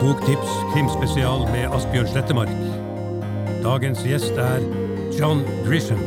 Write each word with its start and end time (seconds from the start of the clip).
Boktips 0.00 0.50
krimspesial 0.72 1.46
med 1.52 1.72
Asbjørn 1.72 2.08
Slettemark. 2.08 2.48
Dagens 3.64 4.02
gjest 4.04 4.36
er 4.36 4.60
John 5.16 5.40
Grisham. 5.64 6.02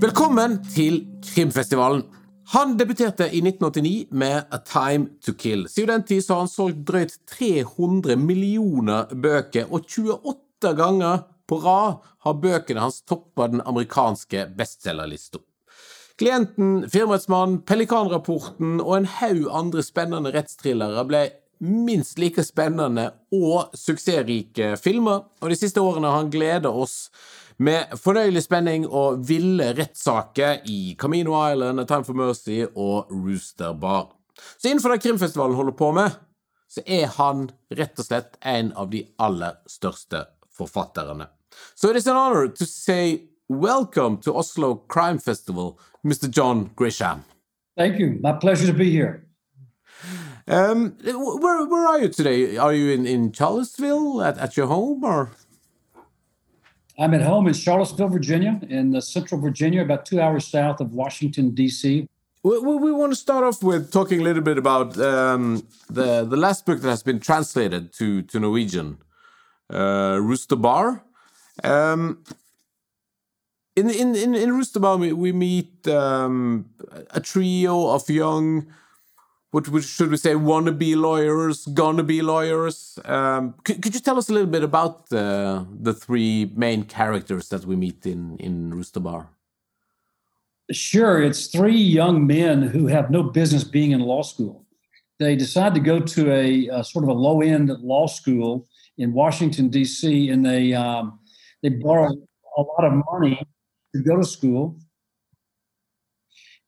Velkommen 0.00 0.60
til 0.74 1.06
Krimfestivalen. 1.34 2.17
Han 2.50 2.76
debuterte 2.76 3.24
i 3.24 3.38
1989 3.38 4.06
med 4.10 4.44
A 4.50 4.58
Time 4.58 5.06
To 5.24 5.32
Kill. 5.32 5.68
Siden 5.68 5.88
den 5.88 6.02
tid 6.02 6.24
har 6.28 6.38
han 6.38 6.48
solgt 6.48 6.78
drøyt 6.88 7.12
300 7.28 8.16
millioner 8.16 9.10
bøker, 9.12 9.66
og 9.68 9.84
28 9.84 10.72
ganger 10.78 11.26
på 11.48 11.58
rad 11.60 11.98
har 12.24 12.38
bøkene 12.40 12.80
hans 12.80 13.02
toppa 13.04 13.50
den 13.52 13.60
amerikanske 13.60 14.46
bestselgerlista. 14.56 15.42
Klienten, 16.16 16.88
Firmaetsmannen, 16.88 17.60
Pelikanrapporten 17.68 18.80
og 18.80 18.96
en 18.96 19.10
haug 19.18 19.44
andre 19.52 19.84
spennende 19.84 20.32
rettsthrillere 20.32 21.04
ble 21.04 21.26
minst 21.60 22.16
like 22.18 22.40
spennende 22.46 23.10
og 23.34 23.76
suksessrike 23.76 24.72
filmer, 24.80 25.26
og 25.42 25.52
de 25.52 25.60
siste 25.60 25.84
årene 25.84 26.08
har 26.08 26.22
han 26.22 26.32
gleda 26.32 26.72
oss 26.72 27.10
med 27.58 27.98
fornøyelig 27.98 28.44
spenning 28.44 28.86
og 28.86 29.22
ville 29.28 29.72
rettssaker 29.74 30.62
i 30.70 30.94
Camino 30.98 31.34
Island, 31.50 31.82
Time 31.88 32.06
for 32.06 32.14
Mercy 32.14 32.62
og 32.74 33.10
Rooster 33.10 33.72
Bar. 33.72 34.12
Så 34.58 34.68
innenfor 34.68 34.94
det 34.94 35.02
krimfestivalen 35.02 35.56
holder 35.56 35.72
på 35.72 35.90
med, 35.92 36.10
så 36.70 36.82
er 36.86 37.06
han 37.16 37.48
rett 37.74 37.98
og 37.98 38.06
slett 38.06 38.36
en 38.46 38.70
av 38.76 38.90
de 38.92 39.02
aller 39.18 39.58
største 39.66 40.26
forfatterne. 40.54 41.26
So 41.74 41.90
it 41.90 41.96
is 41.96 42.06
an 42.06 42.16
honor 42.16 42.46
to 42.46 42.64
say 42.66 43.28
welcome 43.48 44.18
to 44.22 44.34
Oslo 44.34 44.82
Crime 44.88 45.18
Festival, 45.18 45.78
Mr. 46.04 46.28
John 46.28 46.70
Grisham. 46.76 47.24
Thank 47.76 47.98
you. 47.98 48.18
My 48.20 48.32
pleasure 48.32 48.66
to 48.66 48.78
be 48.78 48.90
here. 48.90 49.24
Um, 50.46 50.96
where, 51.02 51.66
where 51.66 51.86
are 51.88 52.00
you 52.00 52.08
today? 52.08 52.56
Are 52.56 52.72
you 52.72 52.92
in, 52.92 53.06
in 53.06 53.32
Charlottesville 53.32 54.22
at, 54.22 54.38
at 54.38 54.56
your 54.56 54.66
home 54.66 55.04
or? 55.04 55.30
I'm 56.98 57.14
at 57.14 57.22
home 57.22 57.46
in 57.46 57.54
Charlottesville, 57.54 58.08
Virginia, 58.08 58.60
in 58.68 59.00
central 59.00 59.40
Virginia, 59.40 59.82
about 59.82 60.04
two 60.04 60.20
hours 60.20 60.48
south 60.48 60.80
of 60.80 60.92
Washington, 60.92 61.50
D.C. 61.50 62.08
We, 62.42 62.58
we, 62.58 62.76
we, 62.76 62.92
want 62.92 63.12
to 63.12 63.16
start 63.16 63.44
off 63.44 63.62
with 63.62 63.92
talking 63.92 64.20
a 64.20 64.24
little 64.24 64.42
bit 64.42 64.58
about 64.58 64.98
um, 64.98 65.64
the, 65.88 66.24
the 66.24 66.36
last 66.36 66.66
book 66.66 66.80
that 66.80 66.88
has 66.88 67.04
been 67.04 67.20
translated 67.20 67.92
to, 67.94 68.22
to 68.22 68.40
Norwegian, 68.40 68.98
uh, 69.72 70.18
Rooster 70.20 70.56
Bar. 70.56 71.04
Um, 71.62 72.24
in, 73.76 73.90
in, 73.90 74.16
in, 74.16 74.34
in 74.34 74.52
Rooster 74.52 74.80
Bar, 74.80 74.96
we, 74.96 75.12
we 75.12 75.30
meet 75.30 75.86
um, 75.86 76.68
a 77.10 77.20
trio 77.20 77.90
of 77.90 78.10
young 78.10 78.66
what 79.50 79.64
should 79.82 80.10
we 80.10 80.16
say 80.16 80.34
wannabe 80.34 80.94
lawyers 80.94 81.64
gonna 81.66 82.02
be 82.02 82.20
lawyers? 82.20 82.98
Um, 83.04 83.54
could, 83.64 83.82
could 83.82 83.94
you 83.94 84.00
tell 84.00 84.18
us 84.18 84.28
a 84.28 84.32
little 84.32 84.48
bit 84.48 84.62
about 84.62 85.08
the 85.08 85.66
the 85.80 85.94
three 85.94 86.52
main 86.54 86.84
characters 86.84 87.48
that 87.48 87.64
we 87.64 87.76
meet 87.76 88.04
in 88.04 88.36
in 88.38 88.74
Rooster 88.74 89.00
Bar? 89.00 89.30
Sure 90.70 91.22
it's 91.22 91.46
three 91.46 91.80
young 91.80 92.26
men 92.26 92.60
who 92.60 92.88
have 92.88 93.10
no 93.10 93.22
business 93.22 93.64
being 93.64 93.92
in 93.92 94.00
law 94.00 94.22
school. 94.22 94.66
They 95.18 95.34
decide 95.34 95.74
to 95.74 95.80
go 95.80 95.98
to 95.98 96.30
a, 96.30 96.68
a 96.68 96.84
sort 96.84 97.04
of 97.04 97.08
a 97.08 97.14
low 97.14 97.40
end 97.40 97.70
law 97.80 98.06
school 98.06 98.68
in 98.98 99.14
Washington 99.14 99.68
D.C. 99.70 100.28
and 100.28 100.44
they 100.44 100.74
um, 100.74 101.20
they 101.62 101.70
borrow 101.70 102.10
a 102.58 102.60
lot 102.60 102.84
of 102.84 103.02
money 103.10 103.40
to 103.94 104.02
go 104.02 104.16
to 104.16 104.24
school 104.24 104.78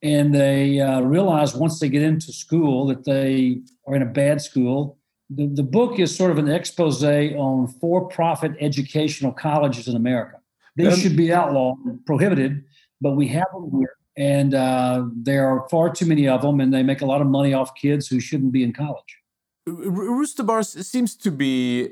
and 0.02 0.34
they 0.34 0.80
uh, 0.80 1.00
realize 1.00 1.54
once 1.54 1.78
they 1.78 1.88
get 1.88 2.02
into 2.02 2.32
school 2.32 2.86
that 2.86 3.04
they 3.04 3.60
are 3.86 3.94
in 3.94 4.02
a 4.02 4.06
bad 4.06 4.40
school. 4.40 4.98
The, 5.28 5.46
the 5.46 5.62
book 5.62 5.98
is 5.98 6.14
sort 6.14 6.30
of 6.30 6.38
an 6.38 6.48
expose 6.48 7.04
on 7.04 7.68
for 7.80 8.08
profit 8.08 8.52
educational 8.60 9.32
colleges 9.32 9.86
in 9.86 9.94
America. 9.94 10.38
They 10.76 10.94
should 10.96 11.16
be 11.16 11.32
outlawed, 11.32 11.76
prohibited, 12.06 12.64
but 13.00 13.12
we 13.12 13.28
have 13.28 13.46
them 13.52 13.70
here. 13.78 13.94
And 14.16 14.54
uh, 14.54 15.04
there 15.14 15.46
are 15.48 15.68
far 15.68 15.92
too 15.92 16.06
many 16.06 16.26
of 16.28 16.42
them, 16.42 16.60
and 16.60 16.72
they 16.72 16.82
make 16.82 17.00
a 17.00 17.06
lot 17.06 17.20
of 17.20 17.26
money 17.26 17.52
off 17.52 17.74
kids 17.74 18.08
who 18.08 18.18
shouldn't 18.18 18.52
be 18.52 18.62
in 18.62 18.72
college. 18.72 19.18
Rooster 19.66 20.42
Bars 20.42 20.86
seems 20.86 21.14
to 21.16 21.30
be. 21.30 21.90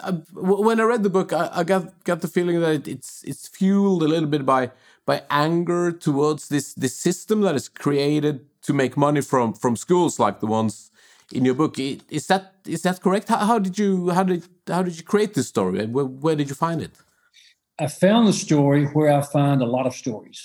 Uh, 0.00 0.12
when 0.34 0.80
I 0.80 0.84
read 0.84 1.02
the 1.02 1.10
book, 1.10 1.32
I, 1.32 1.50
I, 1.52 1.64
got 1.64 2.04
got 2.04 2.20
the 2.20 2.28
feeling 2.28 2.60
that 2.60 2.88
it's 2.88 3.22
it's 3.24 3.46
fueled 3.46 4.02
a 4.02 4.08
little 4.08 4.28
bit 4.28 4.44
by 4.44 4.70
by 5.04 5.22
anger 5.30 5.92
towards 5.92 6.48
this 6.48 6.74
this 6.74 6.96
system 6.96 7.42
that 7.42 7.54
is 7.54 7.68
created 7.68 8.44
to 8.62 8.72
make 8.72 8.96
money 8.96 9.20
from 9.20 9.54
from 9.54 9.76
schools 9.76 10.18
like 10.18 10.40
the 10.40 10.46
ones 10.46 10.90
in 11.32 11.44
your 11.44 11.54
book. 11.54 11.78
Is 11.78 12.26
that 12.26 12.54
is 12.66 12.82
that 12.82 13.00
correct? 13.00 13.28
How, 13.28 13.38
how 13.38 13.58
did 13.58 13.78
you 13.78 14.10
how 14.10 14.24
did 14.24 14.44
how 14.66 14.82
did 14.82 14.96
you 14.96 15.04
create 15.04 15.34
this 15.34 15.48
story? 15.48 15.86
Where, 15.86 16.04
where 16.04 16.36
did 16.36 16.48
you 16.48 16.54
find 16.54 16.82
it? 16.82 16.92
I 17.78 17.86
found 17.88 18.26
the 18.26 18.32
story 18.32 18.86
where 18.86 19.12
I 19.12 19.20
find 19.20 19.62
a 19.62 19.66
lot 19.66 19.86
of 19.86 19.94
stories. 19.94 20.40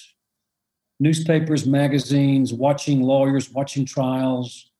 Newspapers, 1.00 1.66
magazines, 1.66 2.54
watching 2.54 3.02
lawyers, 3.02 3.50
watching 3.50 3.86
trials. 3.86 4.72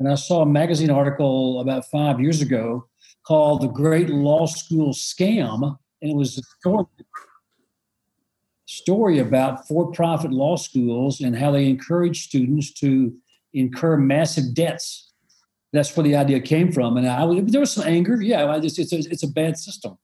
And 0.00 0.08
I 0.08 0.14
saw 0.14 0.42
a 0.42 0.46
magazine 0.46 0.90
article 0.90 1.60
about 1.60 1.84
five 1.90 2.20
years 2.20 2.40
ago 2.40 2.88
called 3.28 3.60
The 3.60 3.68
Great 3.68 4.08
Law 4.08 4.46
School 4.46 4.94
Scam. 4.94 5.76
And 6.00 6.10
it 6.10 6.16
was 6.16 6.38
a 6.38 6.42
story 6.58 6.86
story 8.64 9.18
about 9.18 9.66
for 9.66 9.90
profit 9.92 10.30
law 10.30 10.54
schools 10.56 11.20
and 11.20 11.36
how 11.36 11.50
they 11.50 11.68
encourage 11.68 12.24
students 12.24 12.72
to 12.74 13.14
incur 13.54 13.96
massive 13.96 14.54
debts. 14.54 15.12
That's 15.72 15.94
where 15.96 16.04
the 16.04 16.16
idea 16.16 16.40
came 16.40 16.70
from. 16.70 16.96
And 16.96 17.08
I, 17.08 17.26
there 17.40 17.60
was 17.60 17.72
some 17.72 17.86
anger. 17.86 18.20
Yeah, 18.20 18.46
I 18.46 18.60
just, 18.60 18.78
it's, 18.78 18.92
a, 18.92 18.98
it's 18.98 19.22
a 19.22 19.28
bad 19.28 19.58
system. 19.58 19.98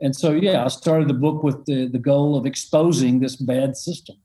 And 0.00 0.14
so, 0.14 0.32
yeah, 0.32 0.64
I 0.64 0.68
started 0.68 1.08
the 1.08 1.14
book 1.14 1.42
with 1.42 1.64
the, 1.64 1.86
the 1.86 1.98
goal 1.98 2.36
of 2.36 2.46
exposing 2.46 3.20
this 3.20 3.36
bad 3.36 3.76
system. 3.76 4.16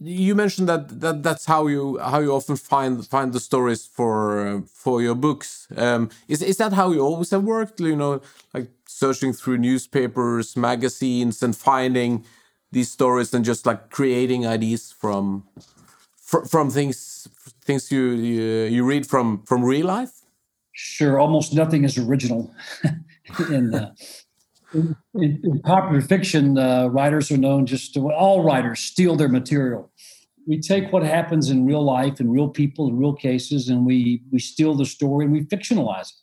You 0.00 0.36
mentioned 0.36 0.68
that, 0.68 1.00
that 1.00 1.22
that's 1.24 1.46
how 1.46 1.66
you 1.66 1.98
how 1.98 2.20
you 2.20 2.32
often 2.32 2.56
find 2.56 3.04
find 3.04 3.32
the 3.32 3.40
stories 3.40 3.84
for 3.84 4.62
for 4.72 5.02
your 5.02 5.16
books. 5.16 5.66
Um, 5.76 6.10
is 6.28 6.40
is 6.40 6.56
that 6.58 6.72
how 6.72 6.92
you 6.92 7.00
always 7.00 7.30
have 7.30 7.42
worked? 7.42 7.80
You 7.80 7.96
know, 7.96 8.20
like 8.54 8.70
searching 8.86 9.32
through 9.32 9.58
newspapers, 9.58 10.56
magazines, 10.56 11.42
and 11.42 11.56
finding 11.56 12.24
these 12.70 12.90
stories 12.90 13.34
and 13.34 13.44
just 13.44 13.66
like 13.66 13.90
creating 13.90 14.46
ideas 14.46 14.92
from 14.92 15.44
fr 16.16 16.40
from 16.40 16.70
things 16.70 17.28
things 17.64 17.90
you, 17.90 18.10
you 18.10 18.42
you 18.64 18.84
read 18.84 19.06
from 19.06 19.42
from 19.44 19.64
real 19.64 19.86
life 19.86 20.22
sure 20.72 21.18
almost 21.18 21.54
nothing 21.54 21.84
is 21.84 21.98
original 21.98 22.52
in, 23.50 23.74
uh, 23.74 23.92
in, 24.74 24.96
in, 25.14 25.40
in, 25.42 25.60
popular 25.60 26.00
fiction 26.00 26.58
uh, 26.58 26.86
writers 26.88 27.30
are 27.30 27.36
known 27.36 27.66
just 27.66 27.94
to 27.94 28.12
all 28.12 28.42
writers 28.42 28.80
steal 28.80 29.16
their 29.16 29.28
material 29.28 29.90
we 30.46 30.60
take 30.60 30.92
what 30.92 31.02
happens 31.02 31.50
in 31.50 31.66
real 31.66 31.84
life 31.84 32.20
and 32.20 32.32
real 32.32 32.48
people 32.48 32.88
and 32.88 32.98
real 32.98 33.14
cases 33.14 33.68
and 33.68 33.86
we 33.86 34.22
we 34.32 34.38
steal 34.38 34.74
the 34.74 34.86
story 34.86 35.24
and 35.24 35.32
we 35.32 35.44
fictionalize 35.44 36.08
it 36.12 36.18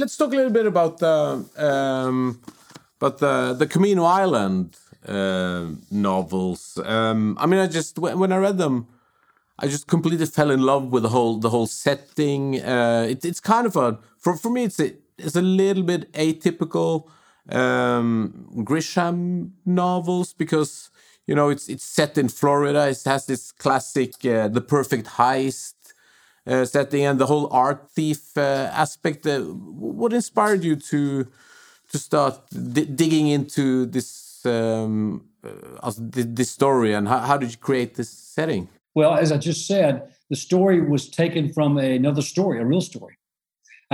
let's 0.00 0.16
talk 0.16 0.32
a 0.32 0.36
little 0.36 0.52
bit 0.52 0.66
about 0.66 0.98
the 0.98 1.44
um, 1.56 2.40
but 2.98 3.18
the 3.18 3.54
the 3.58 3.66
Camino 3.66 4.04
Island 4.04 4.76
uh, 5.06 5.66
novels. 5.90 6.78
Um, 6.84 7.36
I 7.38 7.46
mean, 7.46 7.60
I 7.60 7.66
just 7.66 7.98
when 7.98 8.32
I 8.32 8.38
read 8.38 8.58
them, 8.58 8.86
I 9.58 9.66
just 9.66 9.86
completely 9.86 10.26
fell 10.26 10.50
in 10.50 10.62
love 10.62 10.90
with 10.92 11.02
the 11.02 11.10
whole 11.10 11.38
the 11.38 11.50
whole 11.50 11.66
setting. 11.66 12.60
Uh, 12.60 13.06
it, 13.10 13.24
it's 13.24 13.40
kind 13.40 13.66
of 13.66 13.76
a 13.76 13.98
for 14.18 14.36
for 14.36 14.50
me, 14.50 14.64
it's 14.64 14.80
a, 14.80 14.92
it's 15.18 15.36
a 15.36 15.42
little 15.42 15.82
bit 15.82 16.12
atypical 16.12 17.08
um, 17.50 18.48
Grisham 18.58 19.50
novels 19.64 20.32
because 20.32 20.90
you 21.26 21.34
know 21.34 21.48
it's 21.50 21.68
it's 21.68 21.84
set 21.84 22.18
in 22.18 22.28
Florida. 22.28 22.88
It 22.88 23.02
has 23.04 23.26
this 23.26 23.52
classic 23.52 24.14
uh, 24.24 24.48
the 24.48 24.60
perfect 24.60 25.06
heist. 25.06 25.74
Uh, 26.46 26.66
setting 26.66 27.06
and 27.06 27.18
the 27.18 27.24
whole 27.24 27.48
art 27.50 27.88
thief 27.90 28.36
uh, 28.36 28.68
aspect. 28.70 29.24
What 29.24 30.12
inspired 30.12 30.62
you 30.62 30.76
to 30.76 31.26
to 31.90 31.98
start 31.98 32.38
digging 32.50 33.28
into 33.28 33.86
this 33.86 34.44
um, 34.44 35.24
uh, 35.42 35.92
this 35.98 36.50
story, 36.50 36.92
and 36.92 37.08
how, 37.08 37.20
how 37.20 37.38
did 37.38 37.50
you 37.50 37.56
create 37.56 37.94
this 37.94 38.10
setting? 38.10 38.68
Well, 38.94 39.14
as 39.14 39.32
I 39.32 39.38
just 39.38 39.66
said, 39.66 40.12
the 40.28 40.36
story 40.36 40.80
was 40.80 41.08
taken 41.08 41.52
from 41.52 41.78
another 41.78 42.22
story, 42.22 42.60
a 42.60 42.64
real 42.64 42.82
story. 42.82 43.16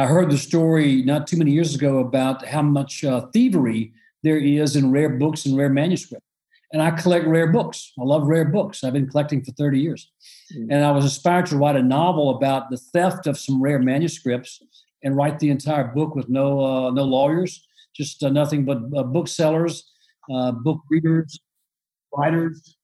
I 0.01 0.07
heard 0.07 0.31
the 0.31 0.39
story 0.39 1.03
not 1.03 1.27
too 1.27 1.37
many 1.37 1.51
years 1.51 1.75
ago 1.75 1.99
about 1.99 2.47
how 2.47 2.63
much 2.63 3.05
uh, 3.05 3.27
thievery 3.35 3.93
there 4.23 4.39
is 4.39 4.75
in 4.75 4.91
rare 4.91 5.11
books 5.11 5.45
and 5.45 5.59
rare 5.59 5.69
manuscripts. 5.69 6.25
and 6.73 6.81
I 6.81 6.91
collect 6.93 7.27
rare 7.27 7.53
books. 7.53 7.93
I 8.01 8.05
love 8.05 8.27
rare 8.27 8.47
books. 8.47 8.83
I've 8.83 8.95
been 8.95 9.11
collecting 9.11 9.45
for 9.45 9.53
30 9.53 9.79
years. 9.79 10.11
Mm. 10.57 10.69
And 10.71 10.85
I 10.87 10.91
was 10.93 11.05
inspired 11.05 11.47
to 11.47 11.59
write 11.59 11.77
a 11.77 11.83
novel 11.83 12.31
about 12.31 12.71
the 12.71 12.79
theft 12.79 13.27
of 13.27 13.39
some 13.39 13.61
rare 13.61 13.79
manuscripts 13.79 14.63
and 15.05 15.17
write 15.17 15.39
the 15.39 15.51
entire 15.51 15.89
book 15.89 16.15
with 16.15 16.31
no 16.31 16.47
uh, 16.65 16.91
no 16.93 17.05
lawyers, 17.05 17.67
just 17.95 18.23
uh, 18.23 18.31
nothing 18.31 18.65
but 18.65 18.79
uh, 18.97 19.03
booksellers, 19.03 19.85
uh, 20.33 20.53
book 20.53 20.81
readers, 20.89 21.39
writers. 22.17 22.79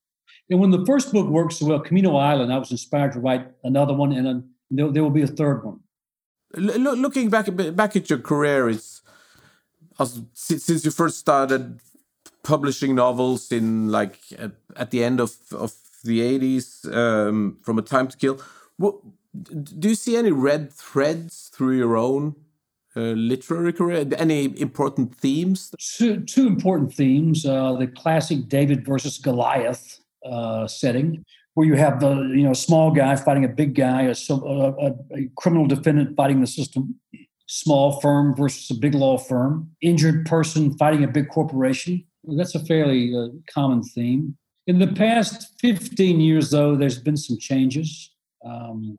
And 0.50 0.60
when 0.60 0.70
the 0.70 0.84
first 0.84 1.14
book 1.14 1.28
worked 1.28 1.54
so 1.54 1.64
well, 1.64 1.80
Camino 1.80 2.16
Island, 2.16 2.52
I 2.52 2.58
was 2.58 2.72
inspired 2.72 3.12
to 3.12 3.20
write 3.20 3.46
another 3.64 3.94
one, 3.94 4.12
and 4.12 4.28
a, 4.28 4.42
there, 4.70 4.92
there, 4.92 5.02
will 5.02 5.18
be 5.20 5.22
a 5.22 5.34
third 5.40 5.64
one. 5.64 5.80
L- 6.54 6.96
looking 6.96 7.31
back 7.31 7.46
back 7.75 7.96
at 7.96 8.08
your 8.08 8.19
career, 8.19 8.69
it's 8.69 9.02
since 10.34 10.84
you 10.84 10.90
first 10.90 11.19
started 11.19 11.81
publishing 12.43 12.94
novels 12.94 13.50
in 13.50 13.88
like 13.90 14.19
at, 14.76 14.90
the 14.90 15.02
end 15.02 15.20
of 15.20 15.32
of 15.52 15.75
the 16.04 16.20
80s 16.20 16.94
um, 16.94 17.58
from 17.62 17.78
a 17.78 17.82
time 17.82 18.06
to 18.06 18.16
kill 18.16 18.40
what 18.76 18.94
do 19.81 19.88
you 19.88 19.94
see 19.94 20.16
any 20.16 20.31
red 20.31 20.72
threads 20.72 21.50
through 21.52 21.76
your 21.76 21.96
own 21.96 22.37
uh, 22.96 23.00
literary 23.00 23.72
career? 23.72 24.06
Any 24.16 24.58
important 24.58 25.14
themes? 25.14 25.75
Two, 25.78 26.20
two 26.20 26.46
important 26.46 26.94
themes 26.94 27.44
uh, 27.44 27.72
the 27.75 27.88
classic 27.88 28.49
david 28.49 28.87
versus 28.87 29.19
goliath 29.19 29.99
uh, 30.25 30.66
setting 30.66 31.25
where 31.56 31.66
you 31.66 31.74
have 31.74 32.00
the 32.00 32.12
you 32.34 32.44
know 32.44 32.52
small 32.52 32.90
guy 32.90 33.16
fighting 33.16 33.44
a 33.44 33.48
big 33.48 33.74
guy 33.74 34.02
a, 34.02 34.14
a, 34.34 34.94
a 35.14 35.28
criminal 35.36 35.66
defendant 35.66 36.16
fighting 36.16 36.40
the 36.40 36.46
system 36.46 36.94
small 37.46 38.00
firm 38.00 38.34
versus 38.34 38.70
a 38.70 38.74
big 38.74 38.94
law 38.94 39.18
firm 39.18 39.70
injured 39.80 40.26
person 40.26 40.76
fighting 40.78 41.04
a 41.04 41.08
big 41.08 41.28
corporation 41.28 42.04
that's 42.28 42.54
a 42.54 42.64
fairly 42.64 43.14
uh, 43.16 43.28
common 43.52 43.82
theme. 43.82 44.36
In 44.66 44.78
the 44.78 44.88
past 44.88 45.54
15 45.60 46.20
years, 46.20 46.50
though, 46.50 46.74
there's 46.74 46.98
been 46.98 47.16
some 47.16 47.38
changes. 47.38 48.10
Um, 48.44 48.98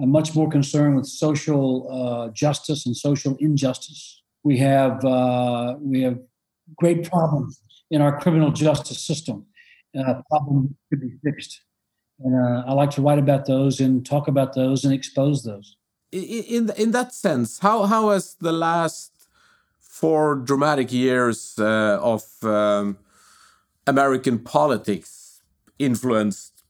I'm 0.00 0.10
much 0.10 0.34
more 0.34 0.50
concerned 0.50 0.96
with 0.96 1.06
social 1.06 1.88
uh, 1.90 2.30
justice 2.32 2.84
and 2.84 2.94
social 2.94 3.34
injustice. 3.40 4.22
We 4.44 4.58
have 4.58 5.02
uh, 5.04 5.76
we 5.80 6.02
have 6.02 6.18
great 6.76 7.08
problems 7.08 7.58
in 7.90 8.02
our 8.02 8.20
criminal 8.20 8.50
justice 8.50 9.00
system. 9.00 9.46
Uh, 9.98 10.20
problem 10.28 10.76
could 10.90 11.00
be 11.00 11.12
fixed, 11.24 11.62
and 12.24 12.34
uh, 12.34 12.64
I 12.66 12.72
like 12.72 12.90
to 12.92 13.02
write 13.02 13.18
about 13.18 13.46
those 13.46 13.80
and 13.80 14.04
talk 14.04 14.28
about 14.28 14.54
those 14.54 14.84
and 14.84 14.92
expose 14.92 15.44
those. 15.44 15.76
In 16.12 16.70
in 16.76 16.92
that 16.92 17.14
sense, 17.14 17.58
how 17.58 17.84
how 17.84 18.10
has 18.10 18.34
the 18.40 18.52
last 18.52 19.12
four 19.80 20.36
dramatic 20.36 20.92
years 20.92 21.58
uh, 21.58 21.98
of 22.02 22.22
um, 22.42 22.98
American 23.86 24.38
politics 24.38 25.42
influenced 25.78 26.62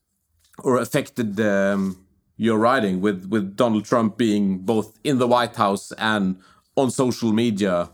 or 0.59 0.77
affected 0.77 1.39
um, 1.39 2.05
your 2.35 2.57
writing 2.57 2.99
with 2.99 3.25
with 3.27 3.55
Donald 3.55 3.85
Trump 3.85 4.17
being 4.17 4.59
both 4.59 4.99
in 5.03 5.17
the 5.17 5.27
White 5.27 5.55
House 5.55 5.91
and 5.97 6.37
on 6.75 6.91
social 6.91 7.31
media 7.31 7.89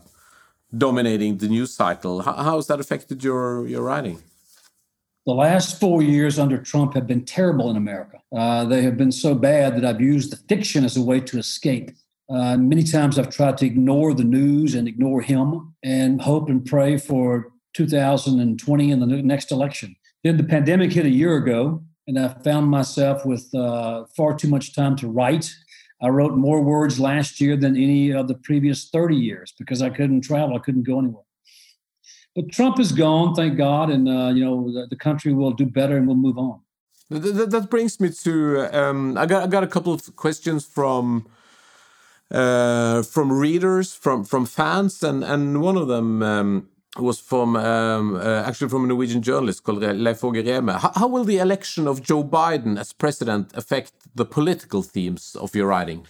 dominating 0.76 1.38
the 1.38 1.48
news 1.48 1.72
cycle 1.72 2.22
how, 2.22 2.32
how 2.32 2.56
has 2.56 2.66
that 2.66 2.80
affected 2.80 3.22
your 3.22 3.66
your 3.66 3.82
writing 3.82 4.20
the 5.26 5.32
last 5.32 5.80
four 5.80 6.02
years 6.02 6.38
under 6.38 6.58
Trump 6.58 6.94
have 6.94 7.06
been 7.06 7.24
terrible 7.24 7.70
in 7.70 7.76
America. 7.76 8.18
Uh, 8.34 8.64
they 8.64 8.82
have 8.82 8.96
been 8.96 9.12
so 9.12 9.34
bad 9.34 9.76
that 9.76 9.84
I've 9.84 10.00
used 10.00 10.32
the 10.32 10.36
fiction 10.48 10.84
as 10.84 10.96
a 10.96 11.02
way 11.02 11.20
to 11.20 11.38
escape. 11.38 11.90
Uh, 12.28 12.56
many 12.56 12.82
times 12.82 13.18
I've 13.18 13.30
tried 13.30 13.58
to 13.58 13.66
ignore 13.66 14.14
the 14.14 14.24
news 14.24 14.74
and 14.74 14.88
ignore 14.88 15.20
him 15.20 15.74
and 15.82 16.20
hope 16.20 16.48
and 16.48 16.64
pray 16.64 16.96
for 16.96 17.52
2020 17.74 18.90
and 18.90 19.02
the 19.02 19.06
next 19.06 19.50
election. 19.50 19.96
Then 20.22 20.36
the 20.36 20.44
pandemic 20.44 20.92
hit 20.92 21.06
a 21.06 21.10
year 21.10 21.36
ago, 21.36 21.82
and 22.06 22.18
I 22.18 22.28
found 22.28 22.68
myself 22.68 23.24
with 23.26 23.54
uh, 23.54 24.04
far 24.16 24.34
too 24.34 24.48
much 24.48 24.74
time 24.74 24.96
to 24.96 25.08
write. 25.08 25.54
I 26.02 26.08
wrote 26.08 26.34
more 26.34 26.62
words 26.62 27.00
last 27.00 27.40
year 27.40 27.56
than 27.56 27.76
any 27.76 28.10
of 28.10 28.28
the 28.28 28.34
previous 28.34 28.88
30 28.90 29.16
years 29.16 29.54
because 29.58 29.80
I 29.80 29.90
couldn't 29.90 30.22
travel, 30.22 30.56
I 30.56 30.60
couldn't 30.60 30.82
go 30.82 30.98
anywhere. 30.98 31.24
But 32.34 32.50
Trump 32.50 32.80
is 32.80 32.90
gone, 32.90 33.34
thank 33.34 33.56
God, 33.56 33.90
and 33.90 34.08
uh, 34.08 34.32
you 34.34 34.44
know 34.44 34.72
the, 34.72 34.86
the, 34.88 34.96
country 34.96 35.32
will 35.32 35.52
do 35.52 35.66
better 35.66 35.96
and 35.96 36.06
we'll 36.06 36.16
move 36.16 36.36
on. 36.36 36.60
That, 37.10 37.50
that 37.50 37.70
brings 37.70 38.00
me 38.00 38.10
to 38.24 38.68
um, 38.72 39.16
I 39.16 39.26
got 39.26 39.44
I 39.44 39.46
got 39.46 39.62
a 39.62 39.68
couple 39.68 39.92
of 39.92 40.16
questions 40.16 40.64
from 40.64 41.28
uh, 42.30 43.02
from 43.02 43.32
readers, 43.32 43.94
from 43.94 44.24
from 44.24 44.46
fans, 44.46 45.02
and 45.02 45.22
and 45.22 45.62
one 45.62 45.76
of 45.76 45.86
them 45.86 46.22
um, 46.22 46.68
was 46.98 47.20
from 47.20 47.54
um, 47.54 48.16
uh, 48.16 48.42
actually 48.46 48.68
from 48.68 48.84
a 48.84 48.88
Norwegian 48.88 49.22
journalist 49.22 49.62
called 49.62 49.82
Leif 49.82 50.20
Åge 50.22 50.80
How, 50.80 50.92
how, 50.94 51.06
will 51.06 51.24
the 51.24 51.38
election 51.38 51.86
of 51.86 52.02
Joe 52.02 52.24
Biden 52.24 52.78
as 52.78 52.92
president 52.92 53.52
affect 53.54 53.92
the 54.14 54.24
political 54.24 54.82
themes 54.82 55.36
of 55.40 55.54
your 55.54 55.68
writing? 55.68 56.06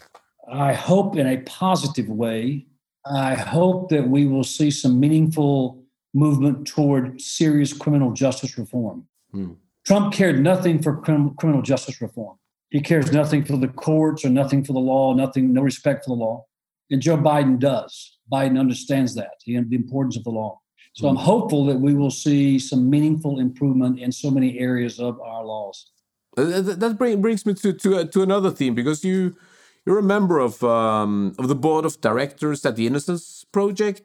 I 0.50 0.72
hope 0.74 1.16
in 1.16 1.26
a 1.26 1.38
positive 1.38 2.08
way. 2.08 2.66
I 3.06 3.34
hope 3.34 3.90
that 3.90 4.08
we 4.08 4.26
will 4.26 4.44
see 4.44 4.70
some 4.70 4.98
meaningful 4.98 5.83
movement 6.14 6.66
toward 6.66 7.20
serious 7.20 7.72
criminal 7.72 8.12
justice 8.12 8.56
reform. 8.56 9.06
Hmm. 9.32 9.52
Trump 9.84 10.14
cared 10.14 10.40
nothing 10.40 10.80
for 10.80 10.96
crim 10.96 11.34
criminal 11.34 11.60
justice 11.60 12.00
reform. 12.00 12.38
He 12.70 12.80
cares 12.80 13.12
nothing 13.12 13.44
for 13.44 13.56
the 13.56 13.68
courts 13.68 14.24
or 14.24 14.30
nothing 14.30 14.64
for 14.64 14.72
the 14.72 14.80
law, 14.80 15.14
nothing, 15.14 15.52
no 15.52 15.62
respect 15.62 16.04
for 16.04 16.16
the 16.16 16.20
law. 16.20 16.46
And 16.90 17.02
Joe 17.02 17.16
Biden 17.16 17.58
does. 17.58 18.18
Biden 18.32 18.58
understands 18.58 19.14
that, 19.14 19.32
the 19.46 19.56
importance 19.56 20.16
of 20.16 20.24
the 20.24 20.30
law. 20.30 20.60
So 20.94 21.08
I'm 21.08 21.16
hopeful 21.16 21.66
that 21.66 21.80
we 21.80 21.92
will 21.92 22.10
see 22.10 22.58
some 22.58 22.88
meaningful 22.88 23.40
improvement 23.40 23.98
in 23.98 24.12
so 24.12 24.30
many 24.30 24.60
areas 24.60 25.00
of 25.00 25.20
our 25.20 25.44
laws. 25.44 25.90
Uh, 26.36 26.60
that 26.60 26.96
brings 26.98 27.44
me 27.44 27.54
to 27.54 27.72
to, 27.72 27.96
uh, 27.96 28.04
to 28.04 28.22
another 28.22 28.50
theme 28.50 28.74
because 28.74 29.04
you 29.04 29.36
you're 29.84 29.98
a 29.98 30.02
member 30.02 30.38
of 30.38 30.62
um, 30.62 31.34
of 31.38 31.48
the 31.48 31.54
board 31.54 31.84
of 31.84 32.00
directors 32.00 32.64
at 32.64 32.76
the 32.76 32.86
Innocence 32.86 33.44
Project, 33.52 34.02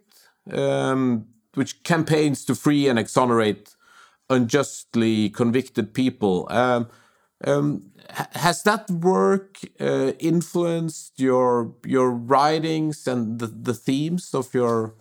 um, 0.52 1.26
which 1.56 1.84
campaigns 1.84 2.46
to 2.46 2.56
free 2.56 2.88
and 2.88 3.00
exonerate 3.00 3.76
unjustly 4.30 5.30
convicted 5.30 5.94
people. 5.94 6.48
Um, 6.50 6.88
um, 7.46 7.92
has 8.34 8.64
that 8.64 8.90
work 8.90 9.60
uh, 9.80 10.12
influenced 10.20 11.20
your 11.20 11.74
your 11.86 12.12
writings 12.12 13.08
and 13.08 13.40
the, 13.40 13.48
the 13.48 13.74
themes 13.74 14.34
of 14.34 14.54
your 14.54 14.96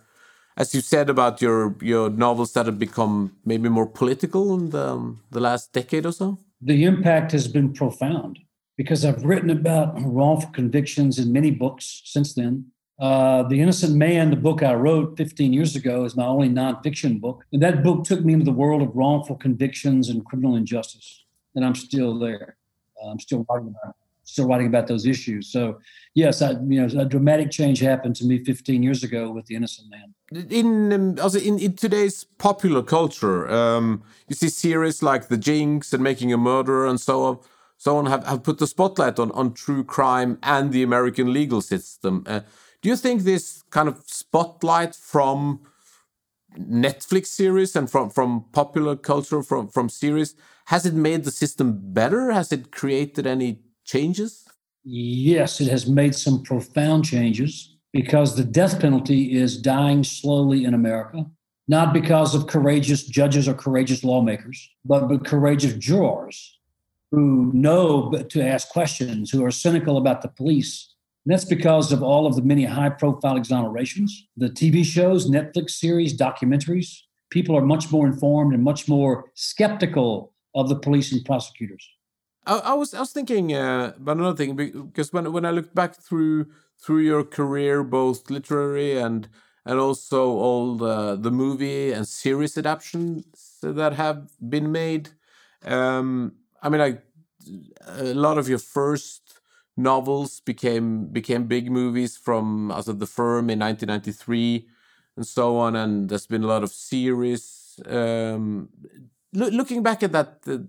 as 0.55 0.73
you 0.73 0.81
said 0.81 1.09
about 1.09 1.41
your 1.41 1.75
your 1.81 2.09
novels 2.09 2.53
that 2.53 2.65
have 2.65 2.79
become 2.79 3.35
maybe 3.45 3.67
more 3.67 3.87
political 3.87 4.53
in 4.57 4.69
the, 4.69 4.89
um, 4.89 5.21
the 5.31 5.39
last 5.39 5.73
decade 5.73 6.05
or 6.05 6.13
so 6.13 6.37
the 6.61 6.85
impact 6.85 7.31
has 7.31 7.47
been 7.47 7.73
profound 7.73 8.39
because 8.77 9.03
i've 9.03 9.25
written 9.25 9.49
about 9.49 9.93
wrongful 10.01 10.51
convictions 10.51 11.19
in 11.19 11.33
many 11.33 11.51
books 11.51 12.01
since 12.05 12.33
then 12.35 12.65
uh, 12.99 13.43
the 13.43 13.59
innocent 13.61 13.95
man 13.95 14.29
the 14.29 14.35
book 14.35 14.61
i 14.61 14.73
wrote 14.73 15.15
15 15.17 15.53
years 15.53 15.75
ago 15.75 16.03
is 16.03 16.15
my 16.15 16.25
only 16.25 16.49
nonfiction 16.49 17.19
book 17.19 17.43
and 17.53 17.61
that 17.61 17.83
book 17.83 18.03
took 18.03 18.25
me 18.25 18.33
into 18.33 18.45
the 18.45 18.51
world 18.51 18.81
of 18.81 18.95
wrongful 18.95 19.35
convictions 19.35 20.09
and 20.09 20.25
criminal 20.25 20.55
injustice 20.55 21.23
and 21.55 21.65
I'm 21.65 21.75
still 21.75 22.17
there. 22.17 22.57
Uh, 23.01 23.09
I'm 23.09 23.19
still 23.19 23.45
writing 23.49 23.69
about 23.69 23.95
still 24.23 24.47
writing 24.47 24.67
about 24.67 24.85
those 24.85 25.07
issues. 25.07 25.51
So 25.51 25.79
yes, 26.13 26.43
I, 26.43 26.51
you 26.51 26.85
know, 26.85 27.01
a 27.01 27.05
dramatic 27.05 27.49
change 27.49 27.79
happened 27.79 28.15
to 28.17 28.25
me 28.25 28.43
15 28.43 28.83
years 28.83 29.03
ago 29.03 29.31
with 29.31 29.47
the 29.47 29.55
Innocent 29.55 29.87
Man. 29.89 30.45
In 30.51 30.93
um, 30.93 31.15
also 31.19 31.39
in, 31.39 31.57
in 31.57 31.75
today's 31.75 32.25
popular 32.37 32.83
culture, 32.83 33.49
um, 33.49 34.03
you 34.27 34.35
see 34.35 34.49
series 34.49 35.01
like 35.01 35.29
The 35.29 35.37
Jinx 35.37 35.93
and 35.93 36.03
Making 36.03 36.31
a 36.31 36.37
Murderer 36.37 36.85
and 36.85 37.01
so 37.01 37.23
on. 37.23 37.39
So 37.77 37.97
on 37.97 38.05
have, 38.05 38.23
have 38.27 38.43
put 38.43 38.59
the 38.59 38.67
spotlight 38.67 39.17
on, 39.17 39.31
on 39.31 39.53
true 39.53 39.83
crime 39.83 40.37
and 40.43 40.71
the 40.71 40.83
American 40.83 41.33
legal 41.33 41.61
system. 41.61 42.23
Uh, 42.27 42.41
do 42.81 42.89
you 42.89 42.95
think 42.95 43.23
this 43.23 43.63
kind 43.69 43.87
of 43.87 44.03
spotlight 44.05 44.95
from 44.95 45.61
Netflix 46.57 47.27
series 47.27 47.75
and 47.75 47.89
from, 47.89 48.09
from 48.09 48.45
popular 48.51 48.95
culture, 48.95 49.43
from, 49.43 49.67
from 49.67 49.89
series, 49.89 50.35
has 50.65 50.85
it 50.85 50.93
made 50.93 51.23
the 51.23 51.31
system 51.31 51.79
better? 51.81 52.31
Has 52.31 52.51
it 52.51 52.71
created 52.71 53.27
any 53.27 53.59
changes? 53.83 54.47
Yes, 54.83 55.59
it 55.59 55.67
has 55.67 55.87
made 55.87 56.15
some 56.15 56.41
profound 56.43 57.05
changes 57.05 57.77
because 57.91 58.35
the 58.35 58.43
death 58.43 58.79
penalty 58.79 59.35
is 59.35 59.57
dying 59.57 60.03
slowly 60.03 60.63
in 60.63 60.73
America, 60.73 61.25
not 61.67 61.93
because 61.93 62.33
of 62.33 62.47
courageous 62.47 63.03
judges 63.03 63.47
or 63.47 63.53
courageous 63.53 64.03
lawmakers, 64.03 64.69
but, 64.85 65.07
but 65.07 65.25
courageous 65.25 65.73
jurors 65.73 66.59
who 67.11 67.51
know 67.53 68.11
to 68.29 68.41
ask 68.41 68.69
questions, 68.69 69.31
who 69.31 69.43
are 69.43 69.51
cynical 69.51 69.97
about 69.97 70.21
the 70.21 70.27
police. 70.27 70.93
And 71.29 71.37
that's 71.37 71.45
because 71.45 71.91
of 71.91 72.01
all 72.01 72.25
of 72.25 72.35
the 72.35 72.41
many 72.41 72.65
high 72.65 72.89
profile 72.89 73.35
exonerations, 73.35 74.09
the 74.35 74.49
TV 74.49 74.83
shows, 74.83 75.29
Netflix 75.29 75.69
series, 75.77 76.17
documentaries. 76.17 77.01
People 77.29 77.55
are 77.55 77.61
much 77.61 77.91
more 77.91 78.07
informed 78.07 78.55
and 78.55 78.63
much 78.63 78.87
more 78.87 79.25
skeptical 79.35 80.33
of 80.55 80.69
the 80.69 80.75
police 80.75 81.11
and 81.11 81.23
prosecutors. 81.23 81.87
I, 82.47 82.57
I 82.57 82.73
was 82.73 82.95
I 82.95 83.01
was 83.01 83.11
thinking 83.11 83.53
uh, 83.53 83.93
about 83.95 84.17
another 84.17 84.35
thing 84.35 84.55
because 84.55 85.13
when 85.13 85.31
when 85.31 85.45
I 85.45 85.51
looked 85.51 85.75
back 85.75 86.01
through 86.01 86.47
through 86.83 87.01
your 87.01 87.23
career, 87.23 87.83
both 87.83 88.31
literary 88.31 88.97
and 88.97 89.29
and 89.67 89.79
also 89.79 90.29
all 90.29 90.77
the 90.77 91.15
the 91.15 91.29
movie 91.29 91.91
and 91.91 92.07
series 92.07 92.57
adaptations 92.57 93.59
that 93.61 93.93
have 93.93 94.31
been 94.49 94.71
made. 94.71 95.09
Um, 95.63 96.37
I 96.63 96.69
mean, 96.69 96.81
like 96.81 97.03
a 97.85 98.15
lot 98.15 98.39
of 98.39 98.49
your 98.49 98.57
first 98.57 99.28
novels 99.79 100.41
became 100.41 101.05
became 101.07 101.45
big 101.45 101.71
movies 101.71 102.17
from 102.17 102.71
as 102.71 102.87
of 102.87 102.99
the 102.99 103.07
firm 103.07 103.49
in 103.49 103.59
1993 103.59 104.67
and 105.15 105.25
so 105.25 105.57
on 105.57 105.75
and 105.75 106.09
there's 106.09 106.27
been 106.27 106.43
a 106.43 106.47
lot 106.47 106.63
of 106.63 106.69
series 106.69 107.79
um, 107.87 108.69
lo 109.33 109.47
looking 109.47 109.81
back 109.81 110.03
at 110.03 110.11
that, 110.11 110.41
that 110.43 110.67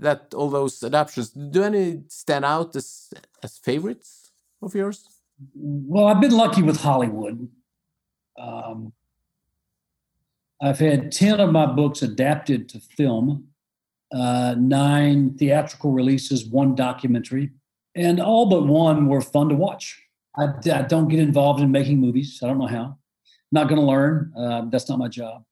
that 0.00 0.34
all 0.34 0.48
those 0.48 0.82
adaptations 0.82 1.30
do 1.30 1.62
any 1.62 2.02
stand 2.08 2.44
out 2.44 2.74
as 2.74 3.12
as 3.42 3.58
favorites 3.58 4.32
of 4.62 4.74
yours? 4.74 5.06
Well 5.54 6.06
i've 6.06 6.20
been 6.20 6.36
lucky 6.36 6.62
with 6.62 6.80
hollywood. 6.80 7.48
Um, 8.38 8.92
i've 10.62 10.78
had 10.78 11.12
10 11.12 11.40
of 11.40 11.52
my 11.52 11.66
books 11.66 12.02
adapted 12.02 12.70
to 12.70 12.80
film 12.80 13.48
uh, 14.12 14.54
nine 14.56 15.36
theatrical 15.36 15.90
releases, 15.90 16.46
one 16.46 16.74
documentary, 16.74 17.50
and 17.96 18.20
all 18.20 18.46
but 18.46 18.66
one 18.66 19.08
were 19.08 19.20
fun 19.20 19.48
to 19.48 19.54
watch. 19.54 20.00
I, 20.36 20.48
I 20.72 20.82
don't 20.82 21.08
get 21.08 21.18
involved 21.18 21.60
in 21.60 21.72
making 21.72 21.98
movies. 21.98 22.40
I 22.42 22.46
don't 22.46 22.58
know 22.58 22.66
how. 22.66 22.98
Not 23.50 23.68
going 23.68 23.80
to 23.80 23.86
learn. 23.86 24.32
Uh, 24.36 24.62
that's 24.70 24.88
not 24.88 24.98
my 24.98 25.08
job. 25.08 25.44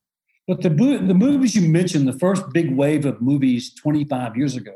But 0.46 0.60
the 0.60 0.68
the 0.68 1.14
movies 1.14 1.56
you 1.56 1.66
mentioned, 1.68 2.06
the 2.06 2.18
first 2.18 2.44
big 2.52 2.76
wave 2.76 3.06
of 3.06 3.22
movies 3.22 3.72
25 3.74 4.36
years 4.36 4.56
ago, 4.56 4.74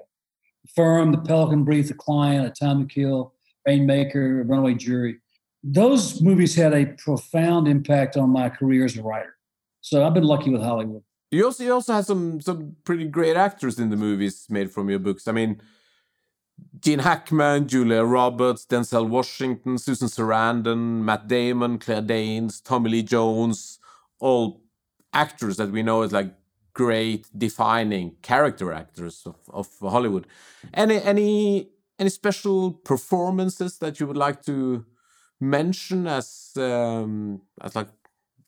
Firm, 0.75 1.12
The 1.12 1.18
Pelican 1.18 1.64
Brief, 1.64 1.88
The 1.88 1.94
Client, 1.94 2.46
A 2.46 2.50
Time 2.50 2.80
to 2.80 2.94
Kill, 2.94 3.34
Rainmaker, 3.66 4.44
Runaway 4.44 4.75
Jury, 4.75 5.18
those 5.62 6.22
movies 6.22 6.54
had 6.54 6.72
a 6.72 6.87
profound 6.87 7.68
impact 7.68 8.16
on 8.16 8.30
my 8.30 8.48
career 8.48 8.87
as 8.87 8.96
a 8.96 9.02
writer. 9.02 9.34
So 9.82 10.06
I've 10.06 10.14
been 10.14 10.25
lucky 10.25 10.50
with 10.50 10.62
Hollywood. 10.62 11.02
You 11.30 11.44
also 11.44 11.64
you 11.64 11.72
also 11.75 11.92
have 11.92 12.06
some 12.06 12.40
some 12.40 12.76
pretty 12.84 13.04
great 13.04 13.37
actors 13.37 13.78
in 13.78 13.90
the 13.90 13.96
movies 13.96 14.46
made 14.48 14.72
from 14.72 14.88
your 14.88 14.98
books. 14.98 15.28
I 15.28 15.32
mean, 15.32 15.60
Gene 16.81 17.00
Hackman, 17.00 17.67
Julia 17.67 18.05
Roberts, 18.05 18.65
Denzel 18.65 19.09
Washington, 19.09 19.79
Susan 19.79 20.09
Sarandon, 20.09 21.03
Matt 21.03 21.27
Damon, 21.27 21.79
Claire 21.79 22.03
Danes, 22.03 22.61
Tommy 22.61 22.91
Lee 22.91 23.03
Jones, 23.03 23.79
all 24.21 24.62
actors 25.12 25.57
that 25.57 25.71
we 25.71 25.83
know 25.83 26.03
as 26.03 26.12
like 26.12 26.35
great 26.75 27.27
defining 27.37 28.15
character 28.23 28.73
actors 28.73 29.23
of, 29.27 29.37
of 29.50 29.69
Hollywood. 29.81 30.27
Any 30.73 31.03
any 31.03 31.71
any 31.99 32.11
special 32.11 32.73
performances 32.73 33.79
that 33.79 33.99
you 33.99 34.07
would 34.07 34.17
like 34.17 34.43
to 34.45 34.87
mention 35.41 36.07
as 36.07 36.53
um, 36.57 37.43
as 37.61 37.75
like 37.75 37.88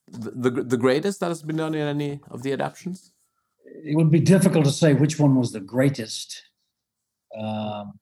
the, 0.07 0.51
the 0.51 0.77
greatest 0.77 1.21
that 1.21 1.29
has 1.29 1.43
been 1.43 1.57
done 1.57 1.75
in 1.75 1.87
any 1.87 2.21
of 2.31 2.43
the 2.43 2.53
adaptations? 2.53 3.13
It 3.65 3.97
would 3.97 4.11
be 4.11 4.21
difficult 4.21 4.65
to 4.65 4.73
say 4.73 4.95
which 4.95 5.19
one 5.19 5.37
was 5.37 5.53
the 5.53 5.61
greatest. 5.61 6.45
Um, 7.39 8.00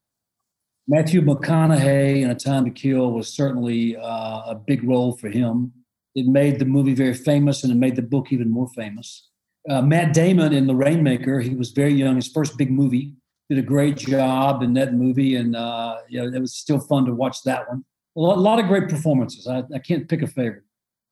Matthew 0.91 1.21
McConaughey 1.21 2.23
in 2.23 2.31
A 2.31 2.35
Time 2.35 2.65
to 2.65 2.71
Kill 2.71 3.13
was 3.13 3.29
certainly 3.29 3.95
uh, 3.95 4.43
a 4.47 4.55
big 4.67 4.83
role 4.83 5.13
for 5.19 5.29
him. 5.29 5.71
It 6.15 6.27
made 6.27 6.59
the 6.59 6.65
movie 6.65 6.95
very 6.95 7.13
famous 7.13 7.63
and 7.63 7.71
it 7.71 7.77
made 7.77 7.95
the 7.95 8.03
book 8.03 8.33
even 8.33 8.51
more 8.51 8.69
famous. 8.75 9.29
Uh, 9.69 9.83
Matt 9.83 10.15
Damon 10.15 10.55
in 10.55 10.67
The 10.67 10.75
Rainmaker, 10.75 11.41
he 11.41 11.55
was 11.55 11.73
very 11.73 11.93
young, 11.93 12.17
his 12.17 12.29
first 12.29 12.57
big 12.57 12.71
movie, 12.71 13.15
did 13.51 13.59
a 13.59 13.63
great 13.63 13.99
job 13.99 14.63
in 14.63 14.73
that 14.75 14.95
movie, 14.95 15.37
and 15.37 15.55
uh, 15.55 15.99
you 16.09 16.23
know, 16.23 16.35
it 16.35 16.41
was 16.41 16.55
still 16.55 16.81
fun 16.81 17.05
to 17.05 17.15
watch 17.15 17.43
that 17.43 17.69
one. 17.69 17.85
A 18.17 18.21
lot, 18.21 18.39
a 18.39 18.41
lot 18.41 18.59
of 18.59 18.67
great 18.67 18.89
performances. 18.89 19.47
I, 19.47 19.65
I 19.75 19.79
can't 19.79 20.09
pick 20.09 20.23
a 20.23 20.27
favorite. 20.27 20.63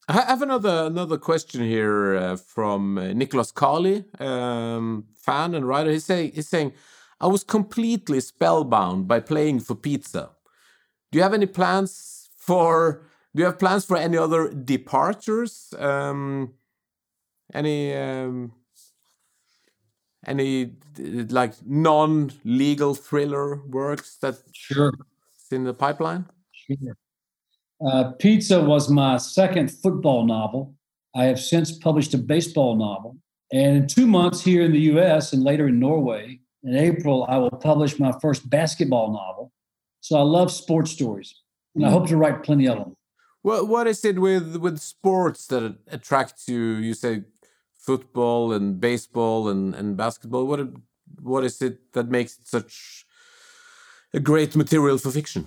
I 0.09 0.23
have 0.23 0.40
another 0.40 0.87
another 0.87 1.18
question 1.18 1.62
here 1.62 2.16
uh, 2.16 2.37
from 2.37 2.97
uh, 2.97 3.12
Nicholas 3.12 3.52
Carley, 3.52 4.04
um, 4.21 5.04
fan 5.16 5.54
and 5.54 5.68
writer. 5.68 5.90
He's 5.90 6.04
saying 6.04 6.33
he's 6.35 6.49
saying, 6.49 6.73
I 7.20 7.26
was 7.26 7.44
completely 7.44 8.20
spellbound 8.20 9.08
by 9.08 9.20
playing 9.20 9.61
for 9.61 9.75
pizza. 9.75 10.30
Do 11.11 11.18
you 11.18 11.23
have 11.23 11.35
any 11.35 11.46
plans 11.46 12.28
for? 12.37 13.02
Do 13.35 13.40
you 13.40 13.46
have 13.46 13.58
plans 13.58 13.85
for 13.85 13.96
any 13.96 14.16
other 14.16 14.49
departures? 14.52 15.73
Um, 15.78 16.54
any 17.54 17.94
um, 17.94 18.52
any 20.26 20.73
like 21.30 21.54
non-legal 21.64 22.94
thriller 22.94 23.62
works 23.66 24.16
that 24.18 24.38
sure 24.52 24.92
in 25.50 25.64
the 25.64 25.75
pipeline? 25.75 26.26
Sure. 26.52 26.96
Uh, 27.87 28.12
Pizza 28.18 28.61
was 28.61 28.90
my 28.90 29.16
second 29.18 29.70
football 29.70 30.26
novel. 30.26 30.75
I 31.14 31.25
have 31.25 31.40
since 31.40 31.78
published 31.78 32.14
a 32.14 32.18
baseball 32.18 32.76
novel. 32.76 33.16
And 33.52 33.76
in 33.76 33.87
two 33.87 34.06
months 34.06 34.42
here 34.42 34.62
in 34.62 34.73
the 34.73 34.80
US 34.92 35.32
and 35.32 35.42
later 35.42 35.68
in 35.68 35.78
Norway, 35.78 36.40
in 36.66 36.76
April, 36.76 37.25
I 37.28 37.38
will 37.38 37.50
publish 37.50 37.99
my 37.99 38.12
first 38.20 38.49
basketball 38.50 39.12
novel. 39.12 39.52
So 40.00 40.18
I 40.18 40.23
love 40.23 40.50
sports 40.52 40.90
stories 40.90 41.35
and 41.75 41.85
I 41.85 41.88
hmm. 41.88 41.94
hope 41.94 42.08
to 42.08 42.16
write 42.16 42.42
plenty 42.42 42.66
of 42.68 42.78
them. 42.78 42.96
Well, 43.42 43.64
what 43.66 43.87
is 43.87 44.04
it 44.04 44.18
with, 44.18 44.56
with 44.56 44.78
sports 44.80 45.46
that 45.46 45.76
attracts 45.87 46.49
you? 46.49 46.61
You 46.61 46.94
say 46.94 47.23
football 47.78 48.52
and 48.52 48.80
baseball 48.80 49.49
and, 49.49 49.75
and 49.75 49.96
basketball. 49.96 50.46
What, 50.46 50.61
what 51.23 51.44
is 51.44 51.62
it 51.62 51.92
that 51.92 52.08
makes 52.08 52.38
it 52.38 52.49
such 52.49 53.06
a 54.12 54.18
great 54.18 54.56
material 54.56 54.99
for 54.99 55.11
fiction? 55.11 55.46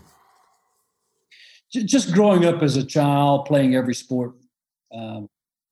just 1.72 2.14
growing 2.14 2.46
up 2.46 2.64
as 2.64 2.78
a 2.78 2.84
child, 2.84 3.46
playing 3.46 3.76
every 3.76 3.94
sport. 3.94 4.34
Um, 4.92 5.30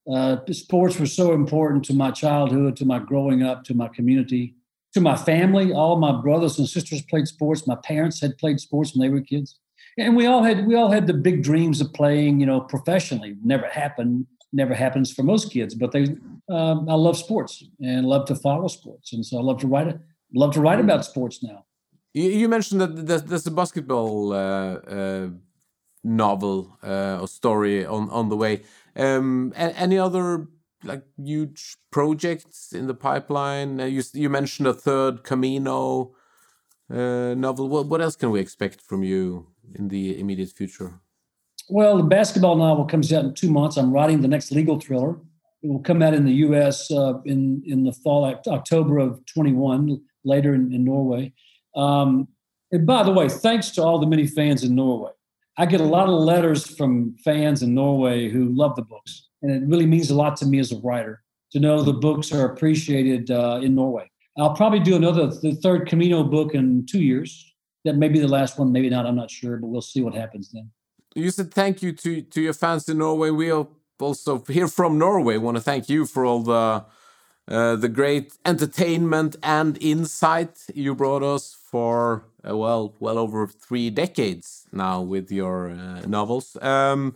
uh, 0.07 0.37
sports 0.51 0.99
were 0.99 1.07
so 1.07 1.33
important 1.33 1.83
to 1.85 1.93
my 1.93 2.11
childhood, 2.11 2.75
to 2.77 2.85
my 2.85 2.99
growing 2.99 3.41
up, 3.41 3.63
to 3.63 3.73
my 3.73 3.87
community, 3.87 4.56
to 4.97 5.01
my 5.01 5.15
family. 5.15 5.71
All 5.71 5.97
my 5.97 6.11
brothers 6.11 6.57
and 6.57 6.67
sisters 6.67 7.01
played 7.03 7.27
sports. 7.27 7.67
My 7.67 7.77
parents 7.83 8.19
had 8.19 8.37
played 8.37 8.59
sports 8.59 8.95
when 8.95 9.01
they 9.01 9.13
were 9.13 9.21
kids, 9.21 9.59
and 9.97 10.15
we 10.15 10.25
all 10.25 10.43
had 10.43 10.65
we 10.67 10.75
all 10.75 10.91
had 10.91 11.05
the 11.07 11.13
big 11.13 11.43
dreams 11.43 11.79
of 11.81 11.93
playing, 11.93 12.39
you 12.39 12.45
know, 12.45 12.61
professionally. 12.61 13.35
Never 13.43 13.67
happened. 13.67 14.25
Never 14.51 14.73
happens 14.73 15.13
for 15.13 15.23
most 15.23 15.51
kids, 15.51 15.75
but 15.75 15.91
they. 15.91 16.03
Um, 16.49 16.89
I 16.89 16.95
love 16.95 17.17
sports 17.17 17.63
and 17.81 18.07
love 18.07 18.25
to 18.27 18.35
follow 18.35 18.67
sports, 18.67 19.13
and 19.13 19.25
so 19.25 19.37
I 19.37 19.41
love 19.41 19.59
to 19.59 19.67
write 19.67 19.87
it. 19.87 19.99
Love 20.33 20.53
to 20.53 20.61
write 20.61 20.79
about 20.79 21.05
sports 21.05 21.43
now. 21.43 21.65
You, 22.13 22.49
mentioned 22.49 22.81
that 22.81 23.27
there's 23.29 23.45
a 23.45 23.51
basketball 23.51 24.33
uh, 24.33 24.75
uh, 24.97 25.29
novel 26.03 26.77
uh, 26.81 27.19
or 27.21 27.27
story 27.27 27.85
on 27.85 28.09
on 28.09 28.29
the 28.29 28.37
way. 28.37 28.61
Um, 28.95 29.53
any 29.55 29.99
other 29.99 30.47
like 30.83 31.03
huge 31.17 31.77
projects 31.91 32.73
in 32.73 32.87
the 32.87 32.93
pipeline? 32.93 33.79
Uh, 33.79 33.85
you 33.85 34.03
you 34.13 34.29
mentioned 34.29 34.67
a 34.67 34.73
third 34.73 35.23
Camino 35.23 36.15
uh, 36.91 37.33
novel. 37.35 37.69
What 37.69 37.87
what 37.87 38.01
else 38.01 38.15
can 38.15 38.31
we 38.31 38.39
expect 38.39 38.81
from 38.81 39.03
you 39.03 39.47
in 39.75 39.87
the 39.89 40.19
immediate 40.19 40.51
future? 40.51 41.01
Well, 41.69 41.97
the 41.97 42.03
basketball 42.03 42.55
novel 42.55 42.85
comes 42.85 43.11
out 43.11 43.25
in 43.25 43.33
two 43.33 43.51
months. 43.51 43.77
I'm 43.77 43.91
writing 43.91 44.21
the 44.21 44.27
next 44.27 44.51
legal 44.51 44.79
thriller. 44.79 45.19
It 45.63 45.69
will 45.69 45.81
come 45.81 46.01
out 46.01 46.13
in 46.13 46.23
the 46.23 46.33
U.S. 46.47 46.89
Uh, 46.91 47.21
in 47.25 47.61
in 47.65 47.83
the 47.83 47.91
fall, 47.91 48.25
October 48.47 48.99
of 48.99 49.25
21. 49.25 50.01
Later 50.23 50.53
in, 50.53 50.73
in 50.73 50.83
Norway. 50.83 51.33
Um, 51.75 52.27
and 52.71 52.85
by 52.85 53.03
the 53.03 53.11
way, 53.11 53.29
thanks 53.29 53.71
to 53.71 53.83
all 53.83 53.97
the 53.97 54.05
many 54.05 54.27
fans 54.27 54.63
in 54.63 54.75
Norway. 54.75 55.11
I 55.57 55.65
get 55.65 55.81
a 55.81 55.85
lot 55.85 56.09
of 56.09 56.15
letters 56.19 56.67
from 56.75 57.15
fans 57.23 57.63
in 57.63 57.73
Norway 57.73 58.29
who 58.29 58.45
love 58.45 58.75
the 58.75 58.83
books, 58.83 59.26
and 59.47 59.63
it 59.63 59.67
really 59.67 59.85
means 59.85 60.09
a 60.09 60.15
lot 60.15 60.35
to 60.37 60.45
me 60.45 60.59
as 60.59 60.71
a 60.71 60.77
writer 60.79 61.23
to 61.51 61.59
know 61.59 61.81
the 61.81 61.93
books 61.93 62.31
are 62.33 62.45
appreciated 62.45 63.31
uh, 63.31 63.59
in 63.63 63.75
Norway. 63.75 64.09
I'll 64.37 64.55
probably 64.55 64.79
do 64.79 64.95
another, 64.95 65.27
the 65.27 65.55
third 65.55 65.87
Camino 65.87 66.23
book 66.23 66.53
in 66.53 66.85
two 66.85 67.01
years. 67.01 67.53
That 67.85 67.95
may 67.95 68.09
be 68.09 68.19
the 68.19 68.27
last 68.27 68.59
one, 68.59 68.71
maybe 68.71 68.89
not. 68.89 69.05
I'm 69.05 69.15
not 69.15 69.31
sure, 69.31 69.57
but 69.57 69.67
we'll 69.67 69.81
see 69.81 70.01
what 70.01 70.13
happens 70.13 70.51
then. 70.51 70.69
You 71.15 71.31
said 71.31 71.53
thank 71.53 71.81
you 71.81 71.93
to 71.93 72.21
to 72.21 72.41
your 72.41 72.53
fans 72.53 72.89
in 72.89 72.97
Norway. 72.97 73.29
We 73.31 73.51
also 73.99 74.43
here 74.47 74.67
from 74.67 74.97
Norway 74.97 75.37
want 75.37 75.57
to 75.57 75.63
thank 75.63 75.89
you 75.89 76.05
for 76.05 76.25
all 76.25 76.41
the 76.43 76.85
uh, 77.47 77.75
the 77.77 77.89
great 77.89 78.37
entertainment 78.45 79.37
and 79.41 79.77
insight 79.81 80.65
you 80.75 80.93
brought 80.93 81.23
us 81.23 81.55
for 81.71 82.25
uh, 82.47 82.55
well 82.55 82.93
well 82.99 83.17
over 83.17 83.47
three 83.47 83.89
decades 83.89 84.67
now 84.71 85.01
with 85.01 85.31
your 85.31 85.71
uh, 85.71 86.01
novels. 86.01 86.57
Um, 86.61 87.15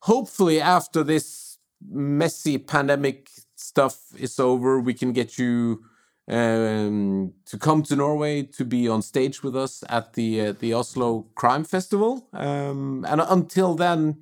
hopefully, 0.00 0.60
after 0.60 1.04
this 1.04 1.45
messy 1.88 2.58
pandemic 2.58 3.28
stuff 3.56 3.98
is 4.18 4.38
over, 4.38 4.80
we 4.80 4.94
can 4.94 5.12
get 5.12 5.38
you 5.38 5.84
um, 6.28 7.32
to 7.46 7.58
come 7.58 7.82
to 7.84 7.96
Norway 7.96 8.42
to 8.42 8.64
be 8.64 8.88
on 8.88 9.02
stage 9.02 9.42
with 9.42 9.56
us 9.56 9.84
at 9.88 10.14
the 10.14 10.40
uh, 10.40 10.52
the 10.52 10.74
Oslo 10.74 11.26
Crime 11.34 11.64
Festival. 11.64 12.28
Um, 12.32 13.04
and 13.08 13.20
until 13.20 13.74
then, 13.74 14.16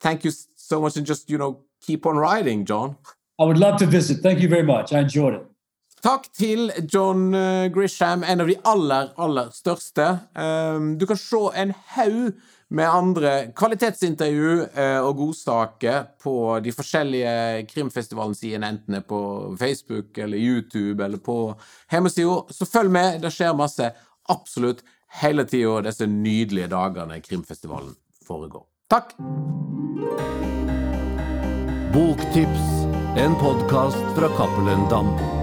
thank 0.00 0.24
you 0.24 0.32
so 0.56 0.80
much, 0.80 0.96
and 0.96 1.06
just 1.06 1.30
you 1.30 1.38
know 1.38 1.60
keep 1.80 2.06
on 2.06 2.16
writing, 2.16 2.64
John. 2.64 2.96
I 3.38 3.44
would 3.44 3.58
love 3.58 3.78
to 3.78 3.86
visit. 3.86 4.18
Thank 4.18 4.40
you 4.40 4.48
very 4.48 4.64
much. 4.64 4.92
I 4.92 5.00
enjoyed 5.00 5.34
it. 5.34 5.44
Takk 6.02 6.28
til 6.30 6.70
John 6.94 7.34
eh, 7.34 7.72
Grisham, 7.74 8.22
en 8.22 8.40
av 8.40 8.46
de 8.46 8.54
aller, 8.70 9.08
aller 9.18 9.48
største. 9.50 10.06
Um, 10.38 10.92
du 10.98 11.06
kan 11.10 11.18
se 11.18 11.40
en 11.58 11.72
haug 11.94 12.32
med 12.68 12.88
andre 12.88 13.32
kvalitetsintervju 13.56 14.52
eh, 14.74 14.98
og 15.00 15.16
godsaker 15.16 16.02
på 16.22 16.34
de 16.64 16.72
forskjellige 16.76 17.64
krimfestivalsidene, 17.70 18.68
enten 18.74 18.98
det 18.98 19.02
er 19.02 19.08
på 19.08 19.22
Facebook 19.60 20.18
eller 20.18 20.36
YouTube 20.36 21.04
eller 21.04 21.22
på 21.24 21.38
hjemmesida. 21.92 22.42
Så 22.50 22.68
følg 22.68 22.92
med, 22.92 23.22
det 23.24 23.32
skjer 23.32 23.56
masse 23.56 23.88
absolutt 24.28 24.84
hele 25.22 25.46
tida 25.48 25.80
disse 25.88 26.06
nydelige 26.06 26.68
dagene 26.74 27.22
krimfestivalen 27.24 27.96
foregår. 28.28 28.66
Takk! 28.92 29.16
Boktips, 31.92 32.68
en 33.16 33.34
podkast 33.40 34.16
fra 34.16 34.28
Cappelen 34.36 34.84
Dam. 34.92 35.37